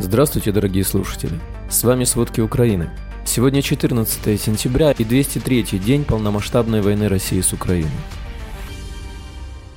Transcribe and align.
Здравствуйте, 0.00 0.50
дорогие 0.50 0.82
слушатели! 0.82 1.38
С 1.70 1.84
вами 1.84 2.02
«Сводки 2.02 2.40
Украины». 2.40 2.90
Сегодня 3.24 3.62
14 3.62 4.40
сентября 4.40 4.90
и 4.90 5.04
203 5.04 5.78
день 5.78 6.04
полномасштабной 6.04 6.82
войны 6.82 7.08
России 7.08 7.40
с 7.40 7.52
Украиной. 7.52 7.90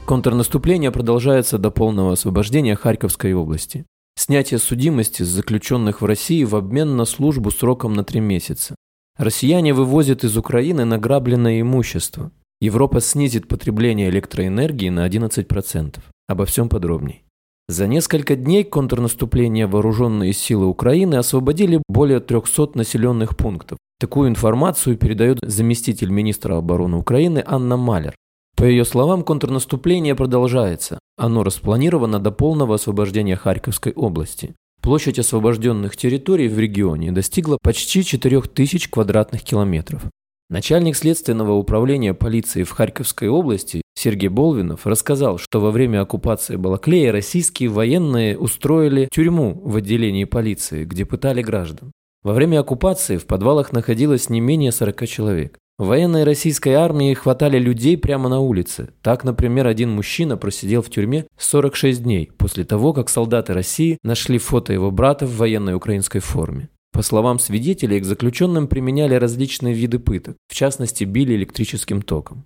Контрнаступление 0.06 0.92
продолжается 0.92 1.60
до 1.60 1.70
полного 1.70 2.14
освобождения 2.14 2.76
Харьковской 2.76 3.34
области. 3.34 3.86
Снятие 4.16 4.58
судимости 4.58 5.22
с 5.22 5.28
заключенных 5.28 6.02
в 6.02 6.06
России 6.06 6.44
в 6.44 6.56
обмен 6.56 6.98
на 6.98 7.06
службу 7.06 7.52
сроком 7.52 7.94
на 7.94 8.04
три 8.04 8.20
месяца. 8.20 8.76
Россияне 9.18 9.72
вывозят 9.74 10.24
из 10.24 10.36
Украины 10.36 10.84
награбленное 10.84 11.62
имущество. 11.62 12.32
Европа 12.60 13.02
снизит 13.02 13.48
потребление 13.48 14.10
электроэнергии 14.10 14.90
на 14.90 15.08
11%. 15.08 16.00
Обо 16.28 16.46
всем 16.46 16.70
подробней. 16.70 17.27
За 17.70 17.86
несколько 17.86 18.38
дней 18.38 18.64
контрнаступления 18.64 19.68
вооруженные 19.68 20.32
силы 20.32 20.68
Украины 20.68 21.16
освободили 21.16 21.82
более 21.90 22.22
300 22.22 22.78
населенных 22.78 23.36
пунктов. 23.36 23.78
Такую 24.00 24.30
информацию 24.30 24.96
передает 24.96 25.40
заместитель 25.42 26.10
министра 26.10 26.56
обороны 26.56 26.96
Украины 26.96 27.44
Анна 27.46 27.76
Малер. 27.76 28.16
По 28.56 28.64
ее 28.64 28.86
словам, 28.86 29.22
контрнаступление 29.24 30.16
продолжается. 30.16 31.00
Оно 31.18 31.44
распланировано 31.44 32.20
до 32.20 32.32
полного 32.32 32.76
освобождения 32.76 33.36
Харьковской 33.36 33.92
области. 33.92 34.56
Площадь 34.82 35.20
освобожденных 35.20 35.98
территорий 35.98 36.48
в 36.48 36.58
регионе 36.58 37.12
достигла 37.12 37.58
почти 37.62 38.06
4000 38.06 38.90
квадратных 38.90 39.44
километров. 39.44 40.04
Начальник 40.50 40.96
следственного 40.96 41.54
управления 41.54 42.14
полиции 42.14 42.64
в 42.64 42.72
Харьковской 42.72 43.28
области 43.28 43.82
Сергей 43.96 44.30
Болвинов 44.30 44.88
рассказал, 44.88 45.38
что 45.38 45.60
во 45.60 45.72
время 45.72 46.02
оккупации 46.02 46.56
Балаклея 46.56 47.12
российские 47.12 47.68
военные 47.68 48.38
устроили 48.38 49.10
тюрьму 49.12 49.60
в 49.62 49.76
отделении 49.76 50.24
полиции, 50.24 50.86
где 50.86 51.04
пытали 51.04 51.42
граждан. 51.42 51.92
Во 52.24 52.32
время 52.32 52.62
оккупации 52.62 53.18
в 53.18 53.26
подвалах 53.26 53.74
находилось 53.74 54.30
не 54.30 54.40
менее 54.40 54.72
40 54.72 55.06
человек. 55.08 55.58
Военные 55.78 56.24
российской 56.24 56.74
армии 56.74 57.14
хватали 57.14 57.60
людей 57.60 57.98
прямо 57.98 58.30
на 58.30 58.40
улице. 58.40 58.90
Так, 59.02 59.26
например, 59.26 59.68
один 59.68 59.92
мужчина 59.92 60.38
просидел 60.38 60.82
в 60.82 60.90
тюрьме 60.90 61.28
46 61.38 62.04
дней 62.04 62.32
после 62.38 62.64
того, 62.64 62.94
как 62.94 63.10
солдаты 63.10 63.54
России 63.54 63.98
нашли 64.02 64.38
фото 64.38 64.72
его 64.72 64.92
брата 64.92 65.26
в 65.26 65.36
военной 65.36 65.76
украинской 65.76 66.20
форме. 66.20 66.70
По 66.92 67.02
словам 67.02 67.40
свидетелей, 67.40 68.00
к 68.00 68.06
заключенным 68.06 68.68
применяли 68.68 69.16
различные 69.16 69.74
виды 69.74 70.00
пыток, 70.00 70.38
в 70.48 70.56
частности, 70.56 71.04
били 71.04 71.36
электрическим 71.36 72.02
током. 72.02 72.46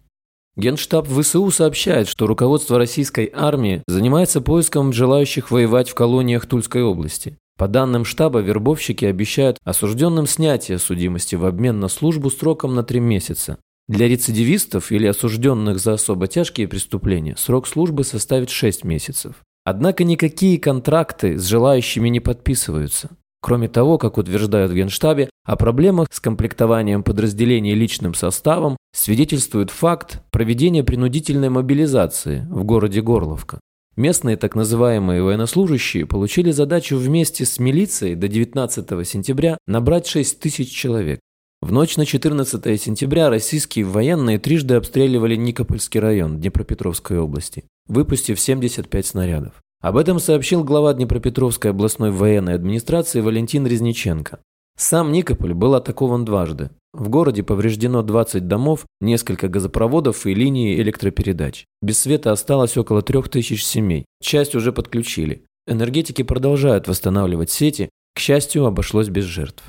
Генштаб 0.57 1.07
ВСУ 1.07 1.49
сообщает, 1.49 2.09
что 2.09 2.27
руководство 2.27 2.77
российской 2.77 3.31
армии 3.33 3.83
занимается 3.87 4.41
поиском 4.41 4.91
желающих 4.91 5.49
воевать 5.49 5.89
в 5.89 5.95
колониях 5.95 6.45
Тульской 6.45 6.83
области. 6.83 7.37
По 7.57 7.67
данным 7.67 8.03
штаба, 8.03 8.39
вербовщики 8.39 9.05
обещают 9.05 9.57
осужденным 9.63 10.27
снятие 10.27 10.77
судимости 10.77 11.35
в 11.35 11.45
обмен 11.45 11.79
на 11.79 11.87
службу 11.87 12.29
сроком 12.29 12.75
на 12.75 12.83
три 12.83 12.99
месяца. 12.99 13.59
Для 13.87 14.07
рецидивистов 14.07 14.91
или 14.91 15.05
осужденных 15.07 15.79
за 15.79 15.93
особо 15.93 16.27
тяжкие 16.27 16.67
преступления 16.67 17.35
срок 17.37 17.67
службы 17.67 18.03
составит 18.03 18.49
6 18.49 18.83
месяцев. 18.83 19.35
Однако 19.63 20.03
никакие 20.03 20.59
контракты 20.59 21.37
с 21.37 21.45
желающими 21.45 22.09
не 22.09 22.19
подписываются. 22.19 23.11
Кроме 23.41 23.67
того, 23.67 23.97
как 23.97 24.17
утверждают 24.17 24.71
в 24.71 24.75
Генштабе, 24.75 25.29
о 25.43 25.55
проблемах 25.55 26.07
с 26.11 26.19
комплектованием 26.19 27.01
подразделений 27.01 27.73
личным 27.73 28.13
составом 28.13 28.77
свидетельствует 28.93 29.71
факт 29.71 30.21
проведения 30.29 30.83
принудительной 30.83 31.49
мобилизации 31.49 32.47
в 32.51 32.63
городе 32.63 33.01
Горловка. 33.01 33.59
Местные 33.97 34.37
так 34.37 34.55
называемые 34.55 35.23
военнослужащие 35.23 36.05
получили 36.05 36.51
задачу 36.51 36.97
вместе 36.97 37.45
с 37.45 37.59
милицией 37.59 38.15
до 38.15 38.27
19 38.27 39.07
сентября 39.07 39.57
набрать 39.67 40.07
6 40.07 40.39
тысяч 40.39 40.71
человек. 40.71 41.19
В 41.61 41.71
ночь 41.71 41.97
на 41.97 42.05
14 42.05 42.81
сентября 42.81 43.29
российские 43.29 43.85
военные 43.85 44.39
трижды 44.39 44.75
обстреливали 44.75 45.35
Никопольский 45.35 45.99
район 45.99 46.39
Днепропетровской 46.39 47.19
области, 47.19 47.65
выпустив 47.87 48.39
75 48.39 49.05
снарядов. 49.05 49.53
Об 49.81 49.97
этом 49.97 50.19
сообщил 50.19 50.63
глава 50.63 50.93
Днепропетровской 50.93 51.71
областной 51.71 52.11
военной 52.11 52.53
администрации 52.53 53.19
Валентин 53.19 53.65
Резниченко. 53.65 54.39
Сам 54.77 55.11
Никополь 55.11 55.55
был 55.55 55.73
атакован 55.73 56.23
дважды. 56.23 56.69
В 56.93 57.09
городе 57.09 57.41
повреждено 57.41 58.03
20 58.03 58.47
домов, 58.47 58.85
несколько 58.99 59.47
газопроводов 59.47 60.27
и 60.27 60.35
линии 60.35 60.79
электропередач. 60.79 61.65
Без 61.81 61.99
света 61.99 62.31
осталось 62.31 62.77
около 62.77 63.01
3000 63.01 63.55
семей. 63.59 64.05
Часть 64.21 64.53
уже 64.53 64.71
подключили. 64.71 65.45
Энергетики 65.65 66.21
продолжают 66.21 66.87
восстанавливать 66.87 67.49
сети. 67.49 67.89
К 68.13 68.19
счастью, 68.19 68.65
обошлось 68.65 69.09
без 69.09 69.23
жертв. 69.23 69.63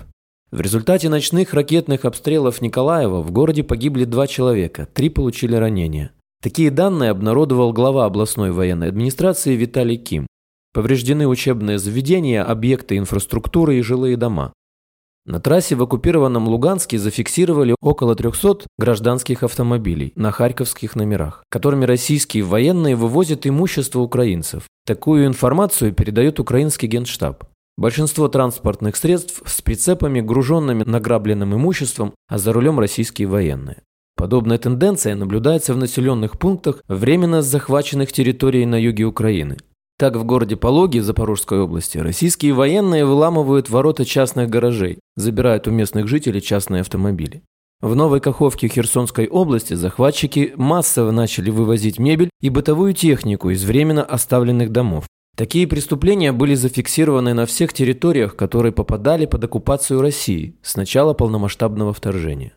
В 0.51 0.61
результате 0.61 1.09
ночных 1.09 1.55
ракетных 1.55 2.05
обстрелов 2.05 2.61
Николаева 2.61 3.23
в 3.23 3.31
городе 3.31 3.63
погибли 3.63 4.05
два 4.05 4.27
человека, 4.27 4.87
три 4.93 5.09
получили 5.09 5.55
ранения. 5.55 6.13
Такие 6.43 6.73
данные 6.73 7.11
обнародовал 7.11 7.73
глава 7.73 8.05
областной 8.05 8.51
военной 8.51 8.89
администрации 8.89 9.55
Виталий 9.55 9.97
Ким. 9.97 10.27
Повреждены 10.75 11.29
учебные 11.29 11.79
заведения, 11.79 12.43
объекты 12.43 12.97
инфраструктуры 12.97 13.79
и 13.79 13.83
жилые 13.83 14.17
дома. 14.17 14.53
На 15.25 15.39
трассе 15.39 15.77
в 15.77 15.83
оккупированном 15.85 16.49
Луганске 16.49 16.99
зафиксировали 16.99 17.77
около 17.81 18.17
300 18.17 18.67
гражданских 18.77 19.45
автомобилей 19.45 20.13
на 20.17 20.33
харьковских 20.33 20.97
номерах, 20.97 21.45
которыми 21.49 21.85
российские 21.85 22.43
военные 22.43 22.97
вывозят 22.97 23.47
имущество 23.47 24.01
украинцев. 24.01 24.65
Такую 24.85 25.27
информацию 25.27 25.93
передает 25.93 26.41
украинский 26.41 26.89
генштаб. 26.89 27.45
Большинство 27.77 28.27
транспортных 28.27 28.97
средств 28.97 29.43
с 29.47 29.63
прицепами, 29.63 30.21
груженными 30.21 30.83
награбленным 30.83 31.55
имуществом, 31.55 32.15
а 32.27 32.39
за 32.39 32.53
рулем 32.53 32.81
российские 32.81 33.29
военные. 33.29 33.83
Подобная 34.23 34.57
тенденция 34.57 35.17
наблюдается 35.17 35.75
в 35.75 35.79
населенных 35.79 36.39
пунктах 36.39 36.85
временно 36.87 37.43
захваченных 37.43 38.13
территорий 38.13 38.65
на 38.67 38.81
юге 38.81 39.03
Украины. 39.03 39.57
Так, 39.99 40.15
в 40.15 40.23
городе 40.23 40.55
Пологи 40.55 41.01
Запорожской 41.01 41.59
области 41.59 41.99
российские 41.99 42.53
военные 42.53 43.05
выламывают 43.05 43.69
ворота 43.69 44.05
частных 44.05 44.49
гаражей, 44.49 45.01
забирают 45.17 45.67
у 45.67 45.73
местных 45.73 46.07
жителей 46.07 46.41
частные 46.41 46.83
автомобили. 46.83 47.43
В 47.81 47.97
Новой 47.97 48.21
Каховке 48.21 48.69
Херсонской 48.69 49.27
области 49.27 49.75
захватчики 49.75 50.53
массово 50.55 51.11
начали 51.11 51.51
вывозить 51.51 51.99
мебель 51.99 52.31
и 52.41 52.49
бытовую 52.49 52.95
технику 52.95 53.51
из 53.51 53.65
временно 53.65 54.05
оставленных 54.05 54.71
домов. 54.71 55.07
Такие 55.37 55.67
преступления 55.67 56.31
были 56.31 56.55
зафиксированы 56.55 57.35
на 57.35 57.45
всех 57.45 57.73
территориях, 57.73 58.37
которые 58.37 58.71
попадали 58.71 59.27
под 59.27 59.43
оккупацию 59.43 60.01
России 60.01 60.55
с 60.63 60.77
начала 60.77 61.13
полномасштабного 61.13 61.93
вторжения. 61.93 62.53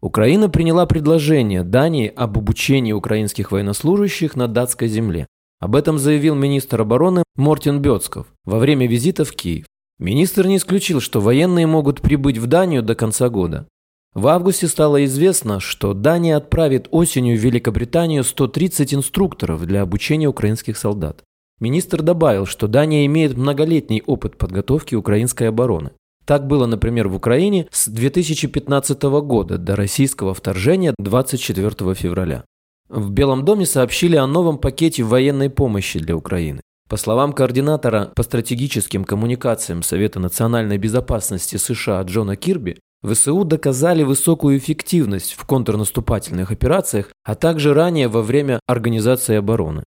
Украина 0.00 0.48
приняла 0.48 0.86
предложение 0.86 1.62
Дании 1.62 2.12
об 2.14 2.36
обучении 2.36 2.92
украинских 2.92 3.50
военнослужащих 3.50 4.36
на 4.36 4.46
датской 4.46 4.88
земле. 4.88 5.26
Об 5.58 5.74
этом 5.74 5.98
заявил 5.98 6.34
министр 6.34 6.82
обороны 6.82 7.22
Мортин 7.36 7.80
Бёцков 7.80 8.26
во 8.44 8.58
время 8.58 8.86
визита 8.86 9.24
в 9.24 9.32
Киев. 9.32 9.66
Министр 9.98 10.46
не 10.46 10.58
исключил, 10.58 11.00
что 11.00 11.22
военные 11.22 11.66
могут 11.66 12.02
прибыть 12.02 12.36
в 12.36 12.46
Данию 12.46 12.82
до 12.82 12.94
конца 12.94 13.30
года. 13.30 13.66
В 14.12 14.28
августе 14.28 14.66
стало 14.68 15.04
известно, 15.06 15.60
что 15.60 15.94
Дания 15.94 16.36
отправит 16.36 16.88
осенью 16.90 17.38
в 17.38 17.40
Великобританию 17.40 18.24
130 18.24 18.94
инструкторов 18.94 19.66
для 19.66 19.82
обучения 19.82 20.26
украинских 20.26 20.76
солдат. 20.76 21.22
Министр 21.58 22.02
добавил, 22.02 22.44
что 22.44 22.68
Дания 22.68 23.06
имеет 23.06 23.36
многолетний 23.36 24.02
опыт 24.06 24.36
подготовки 24.36 24.94
украинской 24.94 25.44
обороны. 25.44 25.92
Так 26.26 26.48
было, 26.48 26.66
например, 26.66 27.06
в 27.08 27.14
Украине 27.14 27.68
с 27.70 27.86
2015 27.86 29.02
года 29.02 29.58
до 29.58 29.76
российского 29.76 30.34
вторжения 30.34 30.92
24 30.98 31.94
февраля. 31.94 32.44
В 32.88 33.10
Белом 33.10 33.44
доме 33.44 33.64
сообщили 33.64 34.16
о 34.16 34.26
новом 34.26 34.58
пакете 34.58 35.04
военной 35.04 35.50
помощи 35.50 36.00
для 36.00 36.16
Украины. 36.16 36.60
По 36.88 36.96
словам 36.96 37.32
координатора 37.32 38.12
по 38.14 38.22
стратегическим 38.22 39.04
коммуникациям 39.04 39.82
Совета 39.82 40.20
национальной 40.20 40.78
безопасности 40.78 41.56
США 41.56 42.02
Джона 42.02 42.36
Кирби, 42.36 42.78
ВСУ 43.02 43.44
доказали 43.44 44.02
высокую 44.02 44.58
эффективность 44.58 45.34
в 45.34 45.44
контрнаступательных 45.44 46.50
операциях, 46.50 47.10
а 47.24 47.34
также 47.34 47.74
ранее 47.74 48.08
во 48.08 48.22
время 48.22 48.60
организации 48.66 49.36
обороны. 49.36 49.84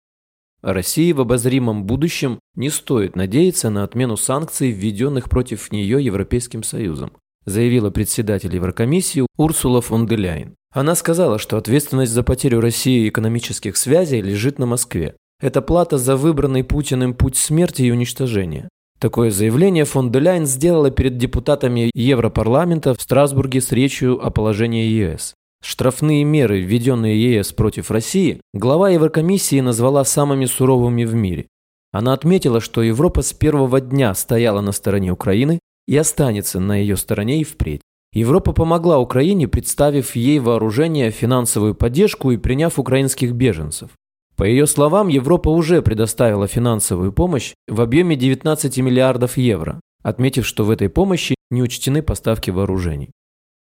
России 0.73 1.11
в 1.11 1.21
обозримом 1.21 1.85
будущем 1.85 2.39
не 2.55 2.69
стоит 2.69 3.15
надеяться 3.15 3.69
на 3.69 3.83
отмену 3.83 4.17
санкций, 4.17 4.71
введенных 4.71 5.29
против 5.29 5.71
нее 5.71 6.03
Европейским 6.03 6.63
Союзом, 6.63 7.13
заявила 7.45 7.91
председатель 7.91 8.53
Еврокомиссии 8.53 9.27
Урсула 9.37 9.81
фон 9.81 10.05
де 10.05 10.15
Ляйн. 10.15 10.55
Она 10.73 10.95
сказала, 10.95 11.39
что 11.39 11.57
ответственность 11.57 12.11
за 12.11 12.23
потерю 12.23 12.59
России 12.59 13.07
экономических 13.07 13.77
связей 13.77 14.21
лежит 14.21 14.59
на 14.59 14.65
Москве. 14.65 15.15
Это 15.39 15.61
плата 15.61 15.97
за 15.97 16.15
выбранный 16.15 16.63
Путиным 16.63 17.13
путь 17.13 17.37
смерти 17.37 17.83
и 17.83 17.91
уничтожения. 17.91 18.69
Такое 18.99 19.29
заявление 19.29 19.85
фон 19.85 20.11
де 20.11 20.19
Ляйн 20.19 20.45
сделала 20.45 20.89
перед 20.89 21.17
депутатами 21.17 21.91
Европарламента 21.93 22.93
в 22.93 23.01
Страсбурге 23.01 23.61
с 23.61 23.71
речью 23.71 24.25
о 24.25 24.31
положении 24.31 24.87
ЕС. 24.87 25.33
Штрафные 25.67 26.23
меры, 26.23 26.61
введенные 26.61 27.37
ЕС 27.37 27.51
против 27.51 27.89
России, 27.89 28.39
глава 28.53 28.91
Еврокомиссии 28.91 29.61
назвала 29.61 30.05
самыми 30.05 30.45
суровыми 30.45 31.05
в 31.05 31.15
мире. 31.15 31.47
Она 31.91 32.13
отметила, 32.13 32.61
что 32.61 32.83
Европа 32.83 33.23
с 33.23 33.33
первого 33.33 33.81
дня 33.81 34.13
стояла 34.13 34.61
на 34.61 34.71
стороне 34.71 35.11
Украины 35.11 35.57
и 35.87 35.97
останется 35.97 36.59
на 36.59 36.75
ее 36.75 36.97
стороне 36.97 37.41
и 37.41 37.43
впредь. 37.43 37.81
Европа 38.13 38.53
помогла 38.53 38.99
Украине, 38.99 39.47
представив 39.47 40.15
ей 40.15 40.37
вооружение, 40.37 41.09
финансовую 41.09 41.73
поддержку 41.73 42.29
и 42.29 42.37
приняв 42.37 42.77
украинских 42.77 43.31
беженцев. 43.31 43.89
По 44.35 44.43
ее 44.43 44.67
словам, 44.67 45.07
Европа 45.07 45.49
уже 45.49 45.81
предоставила 45.81 46.45
финансовую 46.45 47.11
помощь 47.11 47.55
в 47.67 47.81
объеме 47.81 48.15
19 48.15 48.77
миллиардов 48.77 49.35
евро, 49.35 49.81
отметив, 50.03 50.45
что 50.45 50.63
в 50.63 50.69
этой 50.69 50.89
помощи 50.89 51.33
не 51.49 51.63
учтены 51.63 52.03
поставки 52.03 52.51
вооружений. 52.51 53.09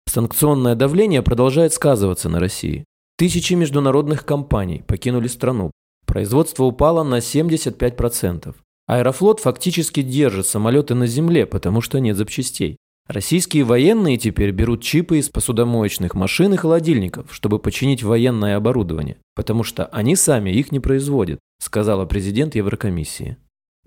Санкционное 0.05 0.75
давление 0.75 1.21
продолжает 1.21 1.73
сказываться 1.73 2.29
на 2.29 2.39
России. 2.39 2.85
Тысячи 3.17 3.53
международных 3.53 4.25
компаний 4.25 4.83
покинули 4.85 5.27
страну. 5.27 5.71
Производство 6.05 6.65
упало 6.65 7.03
на 7.03 7.19
75%. 7.19 8.55
Аэрофлот 8.85 9.39
фактически 9.39 10.01
держит 10.01 10.45
самолеты 10.45 10.93
на 10.93 11.07
земле, 11.07 11.45
потому 11.45 11.81
что 11.81 11.99
нет 11.99 12.17
запчастей. 12.17 12.77
Российские 13.07 13.63
военные 13.63 14.17
теперь 14.17 14.51
берут 14.51 14.81
чипы 14.81 15.17
из 15.17 15.29
посудомоечных 15.29 16.15
машин 16.15 16.53
и 16.53 16.57
холодильников, 16.57 17.33
чтобы 17.33 17.59
починить 17.59 18.01
военное 18.01 18.55
оборудование, 18.55 19.17
потому 19.35 19.63
что 19.63 19.85
они 19.87 20.15
сами 20.15 20.51
их 20.51 20.71
не 20.71 20.79
производят, 20.79 21.39
сказала 21.59 22.05
президент 22.05 22.55
Еврокомиссии. 22.55 23.37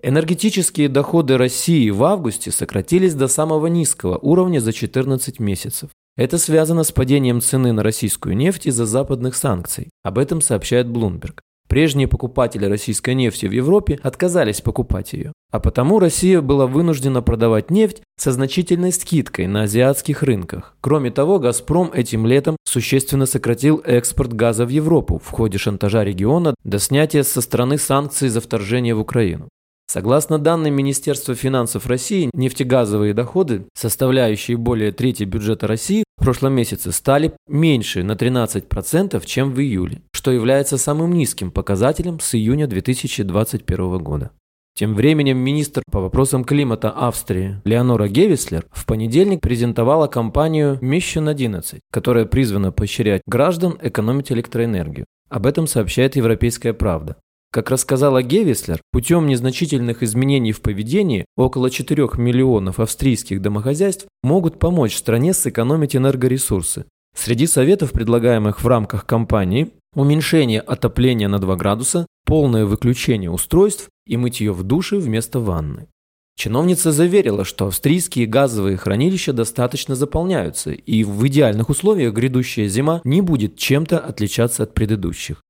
Энергетические 0.03 0.89
доходы 0.89 1.37
России 1.37 1.89
в 1.89 2.03
августе 2.03 2.51
сократились 2.51 3.15
до 3.15 3.27
самого 3.27 3.65
низкого 3.65 4.17
уровня 4.17 4.59
за 4.59 4.71
14 4.71 5.39
месяцев. 5.39 5.89
Это 6.17 6.39
связано 6.39 6.83
с 6.83 6.91
падением 6.91 7.41
цены 7.41 7.73
на 7.73 7.83
российскую 7.83 8.35
нефть 8.35 8.65
из-за 8.65 8.87
западных 8.87 9.35
санкций. 9.35 9.89
Об 10.03 10.17
этом 10.17 10.41
сообщает 10.41 10.87
Bloomberg. 10.87 11.41
Прежние 11.69 12.07
покупатели 12.07 12.65
российской 12.65 13.13
нефти 13.13 13.45
в 13.45 13.51
Европе 13.51 13.99
отказались 14.01 14.61
покупать 14.61 15.13
ее, 15.13 15.33
а 15.51 15.59
потому 15.59 15.99
Россия 15.99 16.41
была 16.41 16.65
вынуждена 16.65 17.21
продавать 17.21 17.69
нефть 17.69 18.01
со 18.17 18.31
значительной 18.31 18.91
скидкой 18.93 19.45
на 19.47 19.63
азиатских 19.63 20.23
рынках. 20.23 20.75
Кроме 20.81 21.11
того, 21.11 21.37
«Газпром» 21.37 21.91
этим 21.93 22.25
летом 22.25 22.55
существенно 22.63 23.25
сократил 23.25 23.81
экспорт 23.85 24.33
газа 24.33 24.65
в 24.65 24.69
Европу 24.69 25.21
в 25.23 25.29
ходе 25.29 25.59
шантажа 25.59 26.03
региона 26.03 26.55
до 26.63 26.79
снятия 26.79 27.21
со 27.21 27.41
страны 27.41 27.77
санкций 27.77 28.29
за 28.29 28.41
вторжение 28.41 28.95
в 28.95 29.01
Украину. 29.01 29.49
Согласно 29.89 30.37
данным 30.37 30.73
Министерства 30.73 31.33
финансов 31.33 31.87
России, 31.87 32.29
нефтегазовые 32.33 33.13
доходы, 33.13 33.67
составляющие 33.73 34.57
более 34.57 34.91
трети 34.91 35.23
бюджета 35.23 35.65
России, 35.65 36.03
в 36.17 36.23
прошлом 36.23 36.53
месяце 36.53 36.91
стали 36.91 37.33
меньше 37.47 38.03
на 38.03 38.13
13%, 38.13 39.25
чем 39.25 39.53
в 39.53 39.61
июле, 39.61 40.01
что 40.11 40.31
является 40.31 40.77
самым 40.77 41.13
низким 41.13 41.51
показателем 41.51 42.19
с 42.19 42.35
июня 42.35 42.67
2021 42.67 43.97
года. 43.99 44.31
Тем 44.75 44.93
временем 44.93 45.37
министр 45.37 45.83
по 45.89 46.01
вопросам 46.01 46.43
климата 46.43 46.91
Австрии 46.91 47.61
Леонора 47.63 48.09
Гевислер 48.09 48.65
в 48.71 48.85
понедельник 48.85 49.41
презентовала 49.41 50.07
компанию 50.07 50.77
Mission 50.81 51.29
11, 51.29 51.79
которая 51.91 52.25
призвана 52.25 52.71
поощрять 52.71 53.21
граждан 53.25 53.79
экономить 53.81 54.31
электроэнергию. 54.31 55.05
Об 55.29 55.45
этом 55.47 55.65
сообщает 55.65 56.15
Европейская 56.15 56.73
правда. 56.73 57.15
Как 57.51 57.71
рассказала 57.71 58.21
Гевислер, 58.21 58.81
путем 58.91 59.25
незначительных 59.25 60.03
изменений 60.03 60.51
в 60.51 60.61
поведении 60.61 61.25
около 61.37 61.69
4 61.69 62.09
миллионов 62.17 62.79
австрийских 62.79 63.41
домохозяйств 63.41 64.07
могут 64.21 64.59
помочь 64.59 64.95
стране 64.95 65.33
сэкономить 65.33 65.95
энергоресурсы. 65.95 66.85
Среди 67.15 67.47
советов, 67.47 67.93
предлагаемых 67.93 68.61
в 68.61 68.67
рамках 68.67 69.05
кампании, 69.05 69.71
уменьшение 69.95 70.59
отопления 70.59 71.29
на 71.29 71.39
2 71.39 71.55
градуса, 71.55 72.05
полное 72.25 72.65
выключение 72.65 73.31
устройств 73.31 73.89
и 74.05 74.17
мытье 74.17 74.51
в 74.51 74.63
душе 74.63 74.97
вместо 74.97 75.39
ванны. 75.39 75.87
Чиновница 76.35 76.91
заверила, 76.91 77.43
что 77.45 77.65
австрийские 77.65 78.27
газовые 78.27 78.77
хранилища 78.77 79.33
достаточно 79.33 79.95
заполняются, 79.95 80.71
и 80.71 81.03
в 81.03 81.25
идеальных 81.25 81.69
условиях 81.69 82.13
грядущая 82.13 82.67
зима 82.67 83.01
не 83.03 83.21
будет 83.21 83.57
чем-то 83.57 83.97
отличаться 83.97 84.61
от 84.63 84.75
предыдущих. 84.75 85.41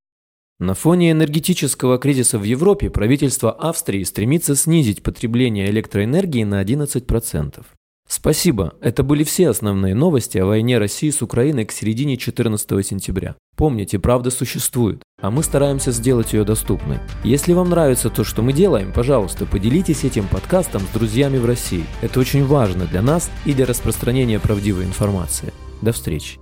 На 0.59 0.73
фоне 0.73 1.11
энергетического 1.11 1.99
кризиса 1.99 2.39
в 2.39 2.43
Европе 2.43 2.89
правительство 2.89 3.51
Австрии 3.51 4.03
стремится 4.03 4.55
снизить 4.55 5.03
потребление 5.03 5.69
электроэнергии 5.69 6.43
на 6.45 6.63
11%. 6.63 7.63
Спасибо, 8.09 8.73
это 8.81 9.03
были 9.03 9.23
все 9.23 9.49
основные 9.49 9.93
новости 9.93 10.37
о 10.39 10.45
войне 10.45 10.79
России 10.79 11.09
с 11.11 11.21
Украиной 11.21 11.65
к 11.65 11.71
середине 11.71 12.17
14 12.17 12.85
сентября. 12.85 13.35
Помните, 13.55 13.99
правда 13.99 14.31
существует, 14.31 15.03
а 15.21 15.29
мы 15.29 15.43
стараемся 15.43 15.91
сделать 15.91 16.33
ее 16.33 16.43
доступной. 16.43 16.99
Если 17.23 17.53
вам 17.53 17.69
нравится 17.69 18.09
то, 18.09 18.23
что 18.23 18.41
мы 18.41 18.53
делаем, 18.53 18.93
пожалуйста, 18.93 19.45
поделитесь 19.45 20.05
этим 20.05 20.27
подкастом 20.27 20.81
с 20.81 20.93
друзьями 20.93 21.37
в 21.37 21.45
России. 21.45 21.85
Это 22.01 22.19
очень 22.19 22.45
важно 22.45 22.85
для 22.85 23.01
нас 23.03 23.29
и 23.45 23.53
для 23.53 23.65
распространения 23.65 24.39
правдивой 24.39 24.85
информации. 24.85 25.53
До 25.81 25.91
встречи. 25.91 26.39